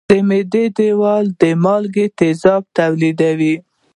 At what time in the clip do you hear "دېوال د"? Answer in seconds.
0.77-1.43